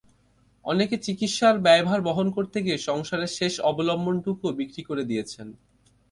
অনেকে 0.65 0.95
চিকিৎসার 0.97 1.55
ব্যয়ভার 1.59 1.99
বহন 2.01 2.27
করতে 2.31 2.57
গিয়ে 2.65 2.77
সংসারের 2.79 3.31
শেষ 3.37 3.53
অবলম্বনটুকুও 3.61 4.57
বিক্রি 4.59 4.81
করে 4.83 5.03
দিয়েছেন। 5.05 5.47